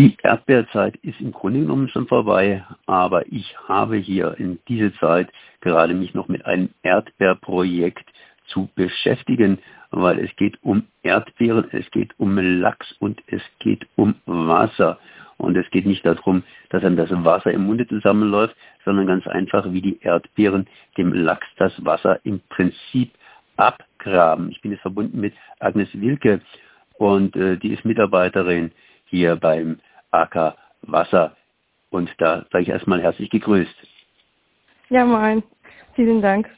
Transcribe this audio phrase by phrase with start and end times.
[0.00, 5.30] Die Erdbeerzeit ist im Grunde genommen schon vorbei, aber ich habe hier in dieser Zeit
[5.60, 8.10] gerade mich noch mit einem Erdbeerprojekt
[8.46, 9.58] zu beschäftigen,
[9.90, 14.98] weil es geht um Erdbeeren, es geht um Lachs und es geht um Wasser.
[15.36, 18.56] Und es geht nicht darum, dass dann das Wasser im Munde zusammenläuft,
[18.86, 23.10] sondern ganz einfach, wie die Erdbeeren dem Lachs das Wasser im Prinzip
[23.58, 24.50] abgraben.
[24.50, 26.40] Ich bin jetzt verbunden mit Agnes Wilke
[26.94, 28.72] und äh, die ist Mitarbeiterin
[29.04, 29.78] hier beim
[30.10, 31.36] AK Wasser.
[31.90, 33.74] Und da sage ich erstmal herzlich gegrüßt.
[34.88, 35.42] Ja, moin.
[35.94, 36.48] Vielen Dank.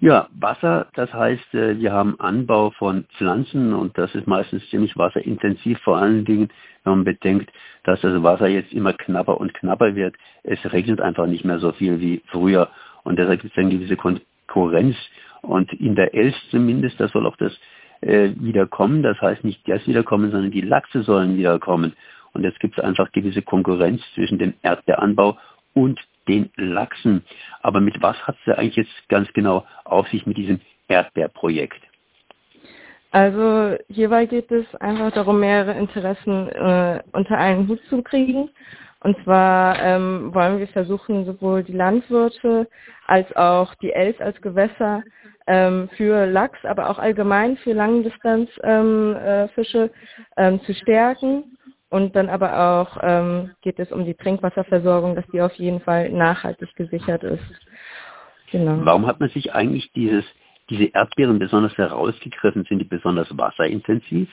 [0.00, 4.96] Ja, Wasser, das heißt, äh, wir haben Anbau von Pflanzen und das ist meistens ziemlich
[4.98, 6.50] wasserintensiv, vor allen Dingen,
[6.82, 7.50] wenn man bedenkt,
[7.84, 10.14] dass das Wasser jetzt immer knapper und knapper wird.
[10.42, 12.68] Es regnet einfach nicht mehr so viel wie früher
[13.04, 14.96] und deshalb gibt es eine gewisse Konkurrenz
[15.40, 17.58] und in der Elst zumindest, da soll auch das
[18.04, 21.94] äh, wiederkommen, das heißt nicht das wiederkommen, sondern die Lachse sollen wiederkommen
[22.34, 25.38] und jetzt gibt es einfach gewisse Konkurrenz zwischen dem Erdbeeranbau
[25.72, 27.24] und den Lachsen.
[27.62, 31.80] Aber mit was hat es eigentlich jetzt ganz genau auf sich mit diesem Erdbeerprojekt?
[33.12, 38.50] Also hierbei geht es einfach darum, mehrere Interessen äh, unter einen Hut zu kriegen.
[39.00, 42.66] Und zwar ähm, wollen wir versuchen, sowohl die Landwirte
[43.06, 45.04] als auch die Els als Gewässer
[45.46, 49.90] ähm, für Lachs, aber auch allgemein für Langdistanzfische ähm, äh,
[50.36, 51.56] ähm, zu stärken
[51.90, 56.10] und dann aber auch ähm, geht es um die Trinkwasserversorgung, dass die auf jeden Fall
[56.10, 57.44] nachhaltig gesichert ist.
[58.50, 58.84] Genau.
[58.84, 60.24] Warum hat man sich eigentlich dieses,
[60.70, 62.64] diese Erdbeeren besonders herausgegriffen?
[62.68, 64.28] Sind die besonders wasserintensiv?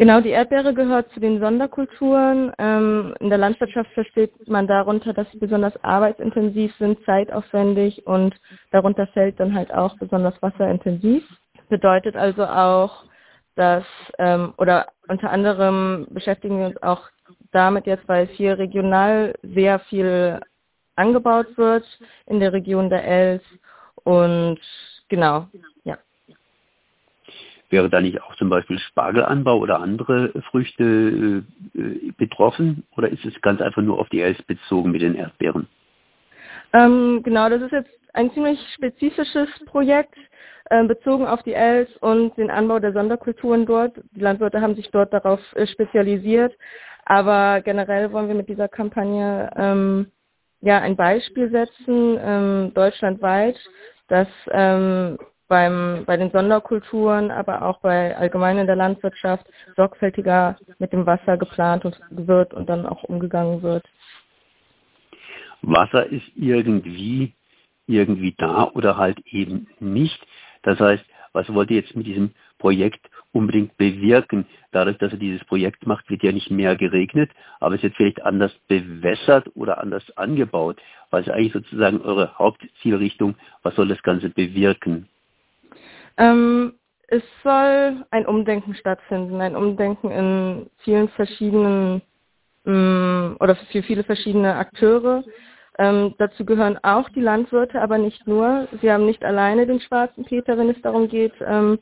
[0.00, 2.54] Genau, die Erdbeere gehört zu den Sonderkulturen.
[2.56, 8.34] Ähm, in der Landwirtschaft versteht man darunter, dass sie besonders arbeitsintensiv sind, zeitaufwendig und
[8.70, 11.22] darunter fällt dann halt auch besonders wasserintensiv.
[11.68, 13.04] Bedeutet also auch,
[13.56, 13.84] dass,
[14.18, 17.02] ähm, oder unter anderem beschäftigen wir uns auch
[17.52, 20.40] damit jetzt, weil hier regional sehr viel
[20.96, 21.84] angebaut wird
[22.24, 23.42] in der Region der Els
[24.04, 24.60] und
[25.10, 25.46] genau,
[25.84, 25.98] ja.
[27.70, 31.44] Wäre da nicht auch zum Beispiel Spargelanbau oder andere Früchte
[31.74, 35.68] äh, betroffen oder ist es ganz einfach nur auf die Els bezogen mit den Erdbeeren?
[36.72, 40.14] Ähm, genau, das ist jetzt ein ziemlich spezifisches Projekt
[40.70, 44.00] äh, bezogen auf die Els und den Anbau der Sonderkulturen dort.
[44.12, 46.52] Die Landwirte haben sich dort darauf äh, spezialisiert.
[47.04, 50.12] Aber generell wollen wir mit dieser Kampagne ähm,
[50.60, 53.56] ja ein Beispiel setzen, ähm, deutschlandweit,
[54.08, 55.18] dass ähm,
[55.50, 59.44] beim, bei den Sonderkulturen, aber auch bei allgemein in der Landwirtschaft
[59.76, 63.84] sorgfältiger mit dem Wasser geplant wird und dann auch umgegangen wird.
[65.60, 67.34] Wasser ist irgendwie
[67.86, 70.24] irgendwie da oder halt eben nicht.
[70.62, 74.46] Das heißt, was wollt ihr jetzt mit diesem Projekt unbedingt bewirken?
[74.70, 78.22] Dadurch, dass ihr dieses Projekt macht, wird ja nicht mehr geregnet, aber es wird vielleicht
[78.22, 80.80] anders bewässert oder anders angebaut.
[81.10, 83.34] Was ist eigentlich sozusagen eure Hauptzielrichtung?
[83.64, 85.08] Was soll das Ganze bewirken?
[86.20, 86.74] Ähm,
[87.08, 92.02] es soll ein Umdenken stattfinden, ein Umdenken in vielen verschiedenen
[92.66, 95.24] ähm, oder für viele verschiedene Akteure.
[95.78, 98.68] Ähm, dazu gehören auch die Landwirte, aber nicht nur.
[98.80, 101.78] Sie haben nicht alleine den schwarzen Peter, wenn es darum geht, ähm,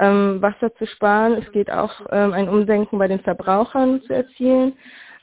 [0.00, 1.34] ähm, Wasser zu sparen.
[1.34, 4.72] Es geht auch ähm, ein Umdenken bei den Verbrauchern zu erzielen.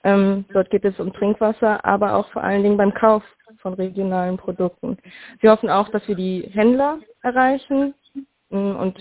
[0.03, 3.23] Ähm, dort geht es um Trinkwasser, aber auch vor allen Dingen beim Kauf
[3.61, 4.97] von regionalen Produkten.
[5.39, 7.98] Wir hoffen auch, dass wir die Händler erreichen mm,
[8.49, 8.97] und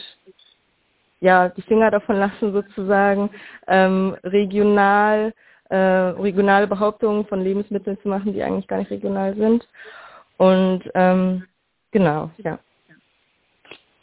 [1.21, 3.31] ja, die Finger davon lassen sozusagen,
[3.67, 5.33] ähm, regional
[5.69, 9.69] äh, regionale Behauptungen von Lebensmitteln zu machen, die eigentlich gar nicht regional sind.
[10.37, 11.45] Und ähm,
[11.91, 12.59] genau, ja.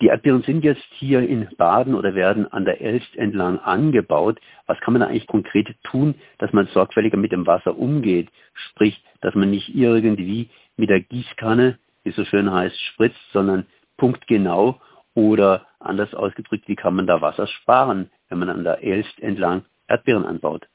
[0.02, 4.40] Die Erdbeeren sind jetzt hier in Baden oder werden an der Elst entlang angebaut.
[4.68, 8.30] Was kann man da eigentlich konkret tun, dass man sorgfältiger mit dem Wasser umgeht?
[8.54, 13.66] Sprich, dass man nicht irgendwie mit der Gießkanne, wie es so schön heißt, spritzt, sondern
[13.98, 14.82] punktgenau
[15.16, 19.66] oder anders ausgedrückt, wie kann man da Wasser sparen, wenn man an der Elst entlang
[19.88, 20.68] Erdbeeren anbaut?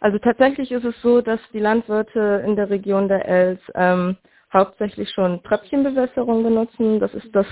[0.00, 4.16] Also tatsächlich ist es so, dass die Landwirte in der Region der Els ähm,
[4.52, 6.98] hauptsächlich schon Tröpfchenbewässerung benutzen.
[6.98, 7.46] Das ist das,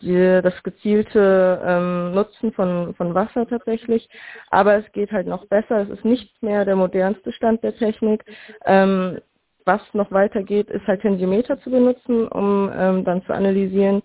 [0.00, 4.08] die, das gezielte ähm, Nutzen von, von Wasser tatsächlich.
[4.50, 5.82] Aber es geht halt noch besser.
[5.82, 8.24] Es ist nicht mehr der modernste Stand der Technik.
[8.64, 9.18] Ähm,
[9.64, 14.02] was noch weitergeht, ist halt Tensiometer zu benutzen, um ähm, dann zu analysieren,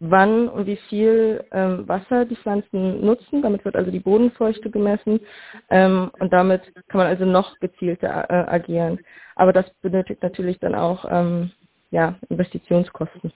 [0.00, 3.42] wann und wie viel ähm, Wasser die Pflanzen nutzen.
[3.42, 5.20] Damit wird also die Bodenfeuchte gemessen
[5.68, 8.98] ähm, und damit kann man also noch gezielter äh, agieren.
[9.36, 11.50] Aber das benötigt natürlich dann auch ähm,
[11.90, 13.32] ja, Investitionskosten.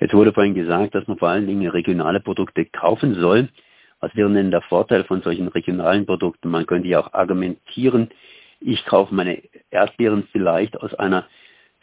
[0.00, 3.48] Jetzt wurde vorhin gesagt, dass man vor allen Dingen regionale Produkte kaufen soll.
[4.00, 6.50] Was wäre denn der Vorteil von solchen regionalen Produkten?
[6.50, 8.10] Man könnte ja auch argumentieren,
[8.60, 11.26] ich kaufe meine Erdbeeren vielleicht aus einer,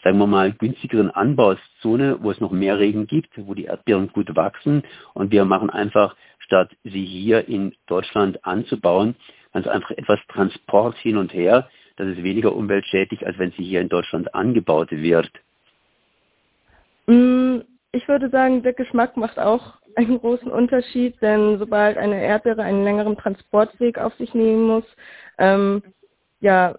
[0.03, 4.35] sagen wir mal, günstigeren Anbauzone, wo es noch mehr Regen gibt, wo die Erdbeeren gut
[4.35, 4.83] wachsen
[5.13, 9.15] und wir machen einfach, statt sie hier in Deutschland anzubauen,
[9.53, 11.69] ganz einfach etwas Transport hin und her.
[11.95, 15.31] Das ist weniger umweltschädlich, als wenn sie hier in Deutschland angebaut wird.
[17.05, 17.59] Mm,
[17.91, 22.83] ich würde sagen, der Geschmack macht auch einen großen Unterschied, denn sobald eine Erdbeere einen
[22.83, 24.85] längeren Transportweg auf sich nehmen muss,
[25.37, 25.83] ähm,
[26.39, 26.75] ja,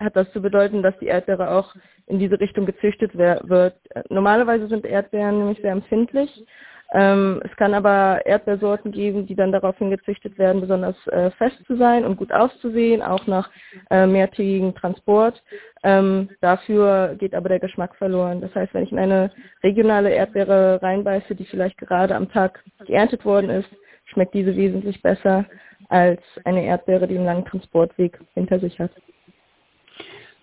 [0.00, 1.74] hat das zu bedeuten, dass die Erdbeere auch
[2.06, 3.76] in diese Richtung gezüchtet wird.
[4.08, 6.44] Normalerweise sind Erdbeeren nämlich sehr empfindlich
[6.92, 11.76] ähm, es kann aber Erdbeersorten geben, die dann daraufhin gezüchtet werden, besonders äh, fest zu
[11.76, 13.48] sein und gut auszusehen, auch nach
[13.90, 15.40] äh, mehrtägigem Transport.
[15.84, 18.40] Ähm, dafür geht aber der Geschmack verloren.
[18.40, 19.30] Das heißt, wenn ich in eine
[19.62, 23.68] regionale Erdbeere reinbeiße, die vielleicht gerade am Tag geerntet worden ist,
[24.06, 25.44] schmeckt diese wesentlich besser
[25.88, 28.90] als eine Erdbeere, die einen langen Transportweg hinter sich hat.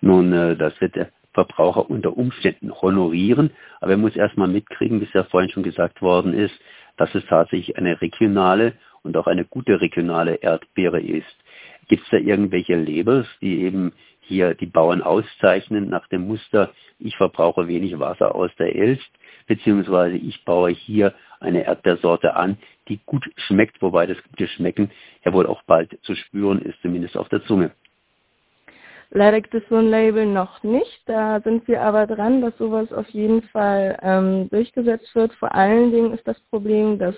[0.00, 0.96] Nun, äh, das wird
[1.38, 3.50] Verbraucher unter Umständen honorieren.
[3.80, 6.54] Aber er muss erstmal mitkriegen, wie es ja vorhin schon gesagt worden ist,
[6.96, 8.72] dass es tatsächlich eine regionale
[9.02, 11.36] und auch eine gute regionale Erdbeere ist.
[11.86, 17.16] Gibt es da irgendwelche Labels, die eben hier die Bauern auszeichnen nach dem Muster, ich
[17.16, 19.08] verbrauche wenig Wasser aus der Elst,
[19.46, 22.58] beziehungsweise ich baue hier eine Erdbeersorte an,
[22.88, 24.90] die gut schmeckt, wobei das gute Schmecken
[25.24, 27.70] ja wohl auch bald zu spüren ist, zumindest auf der Zunge.
[29.10, 31.02] Leider gibt es so ein Label noch nicht.
[31.06, 35.32] Da sind wir aber dran, dass sowas auf jeden Fall ähm, durchgesetzt wird.
[35.34, 37.16] Vor allen Dingen ist das Problem, dass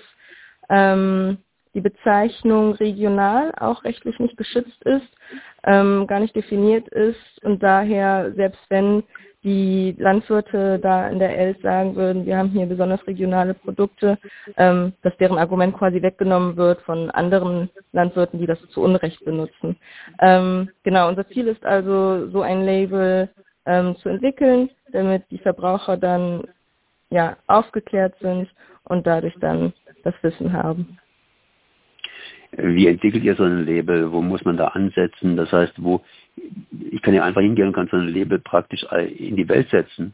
[0.69, 1.37] ähm,
[1.73, 5.07] die Bezeichnung regional auch rechtlich nicht geschützt ist,
[5.65, 9.03] ähm, gar nicht definiert ist und daher, selbst wenn
[9.43, 14.17] die Landwirte da in der Elf sagen würden, wir haben hier besonders regionale Produkte,
[14.57, 19.77] ähm, dass deren Argument quasi weggenommen wird von anderen Landwirten, die das zu Unrecht benutzen.
[20.19, 23.29] Ähm, genau, unser Ziel ist also, so ein Label
[23.65, 26.43] ähm, zu entwickeln, damit die Verbraucher dann
[27.09, 28.47] ja aufgeklärt sind
[28.85, 29.73] und dadurch dann
[30.03, 30.97] das Wissen haben.
[32.57, 34.11] Wie entwickelt ihr so ein Label?
[34.11, 35.37] Wo muss man da ansetzen?
[35.37, 36.01] Das heißt, wo
[36.91, 38.85] ich kann ja einfach hingehen und kann so ein Label praktisch
[39.17, 40.13] in die Welt setzen.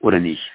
[0.00, 0.52] Oder nicht?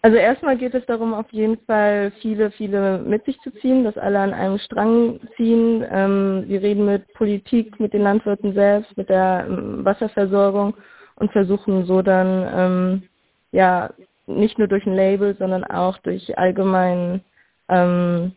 [0.00, 3.98] Also erstmal geht es darum, auf jeden Fall viele, viele mit sich zu ziehen, dass
[3.98, 5.84] alle an einem Strang ziehen.
[5.90, 10.74] Ähm, wir reden mit Politik, mit den Landwirten selbst, mit der ähm, Wasserversorgung
[11.16, 13.02] und versuchen so dann ähm,
[13.50, 13.90] ja
[14.26, 17.22] nicht nur durch ein Label, sondern auch durch allgemein
[17.68, 18.32] ähm,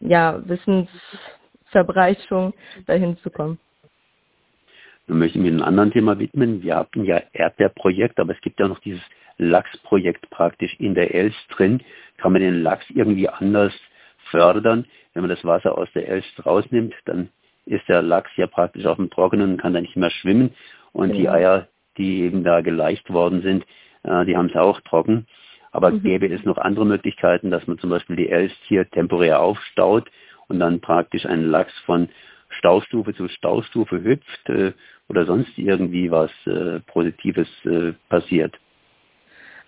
[0.00, 2.54] ja, Wissensverbreitung
[2.86, 3.58] dahin zu kommen.
[5.06, 6.62] Nun möchte ich mich einem anderen Thema widmen.
[6.62, 9.02] Wir hatten ja Erdbeerprojekt, aber es gibt ja noch dieses
[9.36, 11.82] Lachsprojekt praktisch in der Elst drin.
[12.16, 13.74] Kann man den Lachs irgendwie anders
[14.30, 14.86] fördern?
[15.12, 17.28] Wenn man das Wasser aus der Elst rausnimmt, dann
[17.66, 20.54] ist der Lachs ja praktisch auf dem Trockenen und kann da nicht mehr schwimmen.
[20.92, 21.16] Und ja.
[21.16, 21.68] die Eier,
[21.98, 23.64] die eben da geleicht worden sind,
[24.04, 25.26] äh, die haben es auch trocken.
[25.70, 26.02] Aber mhm.
[26.02, 30.10] gäbe es noch andere Möglichkeiten, dass man zum Beispiel die Elst hier temporär aufstaut
[30.48, 32.08] und dann praktisch einen Lachs von
[32.58, 34.72] Staustufe zu Staustufe hüpft äh,
[35.08, 38.54] oder sonst irgendwie was äh, Positives äh, passiert?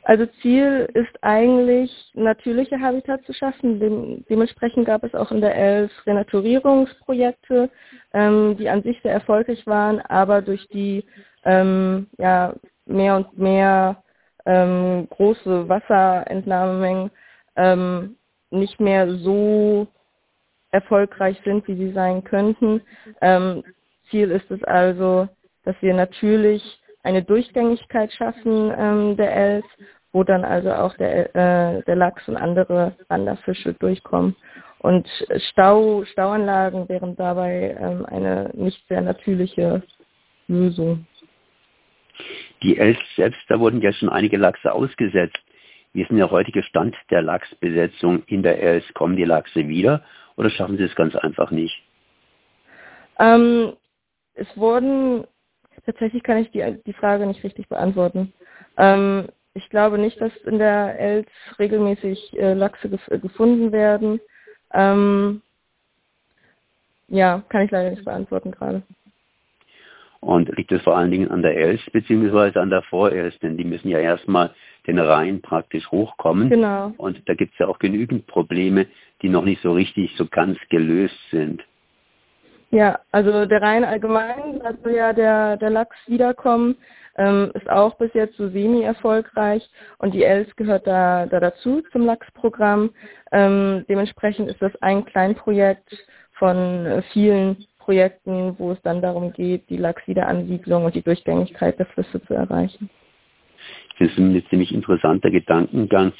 [0.02, 3.80] Also Ziel ist eigentlich, natürliche Habitat zu schaffen.
[3.80, 7.68] Dem, dementsprechend gab es auch in der ELF Renaturierungsprojekte,
[8.14, 11.04] ähm, die an sich sehr erfolgreich waren, aber durch die
[11.44, 14.04] ähm, ja, mehr und mehr
[14.46, 17.10] ähm, große Wasserentnahmemengen
[17.56, 18.16] ähm,
[18.50, 19.88] nicht mehr so
[20.76, 22.82] erfolgreich sind, wie sie sein könnten.
[23.20, 23.64] Ähm,
[24.10, 25.28] Ziel ist es also,
[25.64, 26.62] dass wir natürlich
[27.02, 29.66] eine Durchgängigkeit schaffen ähm, der Els,
[30.12, 34.36] wo dann also auch der, äh, der Lachs und andere Wanderfische durchkommen.
[34.78, 35.08] Und
[35.50, 39.82] Stau, Stauanlagen wären dabei ähm, eine nicht sehr natürliche
[40.46, 41.06] Lösung.
[42.62, 45.38] Die Els selbst, da wurden ja schon einige Lachse ausgesetzt.
[45.92, 48.84] Wie ist denn der heutige Stand der Lachsbesetzung in der Els?
[48.94, 50.02] Kommen die Lachse wieder
[50.36, 51.82] oder schaffen sie es ganz einfach nicht?
[53.18, 53.72] Ähm,
[54.34, 55.24] es wurden,
[55.84, 58.32] tatsächlich kann ich die, die Frage nicht richtig beantworten.
[58.76, 61.28] Ähm, ich glaube nicht, dass in der Els
[61.58, 64.20] regelmäßig äh, Lachse gef gefunden werden.
[64.72, 65.40] Ähm,
[67.08, 68.82] ja, kann ich leider nicht beantworten gerade.
[70.20, 73.64] Und liegt es vor allen Dingen an der Els beziehungsweise an der Vorels, denn die
[73.64, 74.54] müssen ja erstmal
[74.86, 76.48] den Rhein praktisch hochkommen.
[76.48, 76.92] Genau.
[76.96, 78.86] Und da gibt es ja auch genügend Probleme,
[79.22, 81.62] die noch nicht so richtig so ganz gelöst sind.
[82.70, 86.76] Ja, also der Rhein allgemein, also ja der, der Lachs wiederkommen.
[87.16, 92.04] ähm, ist auch bis jetzt so semi-erfolgreich und die ELS gehört da, da dazu zum
[92.04, 92.90] Lachs-Programm.
[93.32, 95.96] Ähm, dementsprechend ist das ein Kleinprojekt
[96.32, 101.86] von äh, vielen Projekten, wo es dann darum geht, die Lachswiederansiedlung und die Durchgängigkeit der
[101.86, 102.90] Flüsse zu erreichen.
[103.98, 106.12] Das ist ein ziemlich interessanter Gedankengang,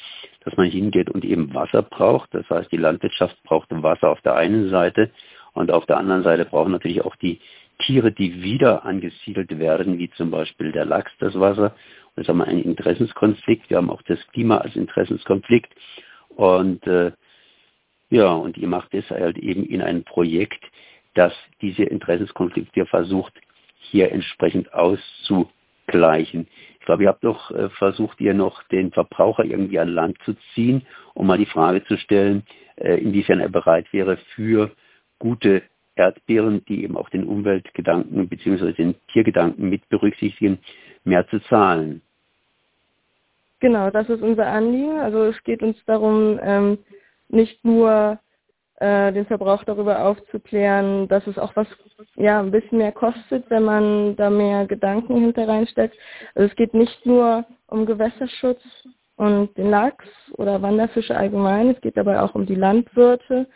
[0.43, 2.33] dass man hingeht und eben Wasser braucht.
[2.33, 5.11] Das heißt, die Landwirtschaft braucht Wasser auf der einen Seite
[5.53, 7.39] und auf der anderen Seite brauchen natürlich auch die
[7.79, 11.75] Tiere, die wieder angesiedelt werden, wie zum Beispiel der Lachs, das Wasser.
[12.15, 13.69] Und jetzt haben wir einen Interessenskonflikt.
[13.69, 15.73] Wir haben auch das Klima als Interessenskonflikt.
[16.29, 17.11] Und äh,
[18.09, 20.63] ja, und ihr macht es halt eben in ein Projekt,
[21.13, 23.33] das diese Interessenskonflikte versucht,
[23.79, 26.47] hier entsprechend auszugleichen.
[26.87, 30.83] Glaube, ihr habt doch äh, versucht, ihr noch den Verbraucher irgendwie an Land zu ziehen,
[31.15, 32.43] um mal die Frage zu stellen,
[32.77, 34.71] äh, inwiefern er bereit wäre, für
[35.19, 35.63] gute
[35.95, 38.71] Erdbeeren, die eben auch den Umweltgedanken bzw.
[38.71, 40.59] den Tiergedanken mit berücksichtigen,
[41.03, 42.01] mehr zu zahlen.
[43.59, 44.97] Genau, das ist unser Anliegen.
[44.97, 46.77] Also es geht uns darum, ähm,
[47.27, 48.17] nicht nur
[48.77, 51.67] äh, den Verbrauch darüber aufzuklären, dass es auch was
[52.15, 55.95] ja ein bisschen mehr kostet, wenn man da mehr Gedanken hinter reinsteckt.
[56.35, 58.61] Also es geht nicht nur um Gewässerschutz
[59.15, 63.47] und den Lachs oder Wanderfische allgemein, es geht dabei auch um die Landwirte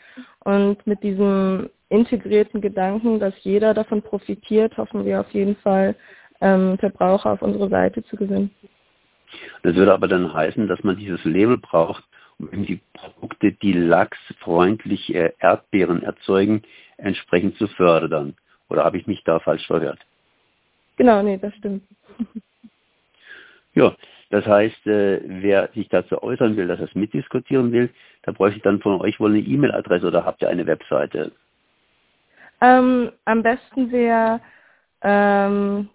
[0.44, 5.96] und mit diesem integrierten Gedanken, dass jeder davon profitiert, hoffen wir auf jeden Fall,
[6.40, 8.50] ähm, Verbraucher auf unsere Seite zu gewinnen.
[9.62, 12.04] Das würde aber dann heißen, dass man dieses Label braucht,
[12.52, 16.64] um die Produkte, die lachsfreundliche Erdbeeren erzeugen,
[16.98, 18.36] entsprechend zu fördern.
[18.70, 20.00] Oder habe ich mich da falsch verhört?
[20.98, 21.84] Genau, nee, das stimmt.
[23.74, 23.96] ja,
[24.30, 27.90] das heißt, äh, wer sich dazu äußern will, dass er es mitdiskutieren will,
[28.24, 31.32] da bräuchte ich dann von euch wohl eine E-Mail-Adresse oder habt ihr eine Webseite?
[32.62, 34.40] Ähm, am besten wäre,
[35.02, 35.90] ähm,